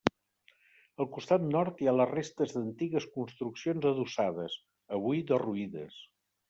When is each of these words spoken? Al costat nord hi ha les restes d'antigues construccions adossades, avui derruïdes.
Al 1.03 1.09
costat 1.17 1.45
nord 1.49 1.83
hi 1.83 1.91
ha 1.91 1.93
les 1.99 2.11
restes 2.13 2.57
d'antigues 2.57 3.09
construccions 3.19 3.89
adossades, 3.95 4.61
avui 5.01 5.27
derruïdes. 5.33 6.07